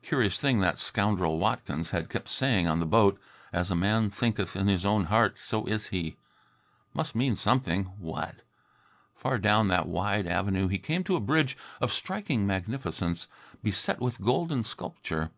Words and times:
Curious 0.00 0.38
thing 0.40 0.60
that 0.60 0.78
scoundrel 0.78 1.38
Watkins 1.38 1.90
had 1.90 2.08
kept 2.08 2.28
saying 2.30 2.66
on 2.66 2.80
the 2.80 2.86
boat. 2.86 3.20
"As 3.52 3.70
a 3.70 3.74
man 3.76 4.08
thinketh 4.08 4.56
in 4.56 4.66
his 4.66 4.86
own 4.86 5.04
heart, 5.12 5.36
so 5.36 5.66
is 5.66 5.88
he." 5.88 6.16
Must 6.94 7.14
mean 7.14 7.36
something. 7.36 7.84
What? 7.98 8.36
Far 9.14 9.36
down 9.36 9.68
that 9.68 9.86
wide 9.86 10.26
avenue 10.26 10.68
he 10.68 10.78
came 10.78 11.04
to 11.04 11.16
a 11.16 11.20
bridge 11.20 11.54
of 11.82 11.92
striking 11.92 12.46
magnificence, 12.46 13.28
beset 13.62 14.00
with 14.00 14.22
golden 14.22 14.62
sculpture. 14.64 15.32